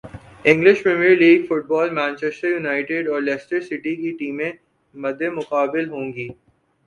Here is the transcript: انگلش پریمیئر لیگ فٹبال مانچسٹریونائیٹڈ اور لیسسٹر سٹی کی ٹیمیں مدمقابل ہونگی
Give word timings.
انگلش 0.45 0.81
پریمیئر 0.83 1.15
لیگ 1.17 1.45
فٹبال 1.47 1.89
مانچسٹریونائیٹڈ 1.93 3.09
اور 3.09 3.21
لیسسٹر 3.21 3.61
سٹی 3.61 3.95
کی 3.95 4.11
ٹیمیں 4.19 4.51
مدمقابل 4.95 5.89
ہونگی 5.89 6.27